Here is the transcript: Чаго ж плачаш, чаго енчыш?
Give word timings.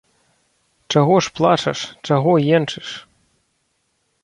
Чаго 0.93 1.15
ж 1.25 1.33
плачаш, 1.35 1.79
чаго 2.11 2.31
енчыш? 2.61 2.89